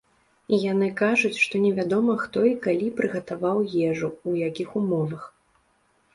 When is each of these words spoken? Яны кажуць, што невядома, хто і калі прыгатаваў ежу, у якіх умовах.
Яны 0.71 0.87
кажуць, 1.01 1.37
што 1.45 1.61
невядома, 1.65 2.15
хто 2.23 2.39
і 2.53 2.55
калі 2.65 2.87
прыгатаваў 3.01 3.63
ежу, 3.91 4.11
у 4.35 4.35
якіх 4.49 4.69
умовах. 4.83 5.31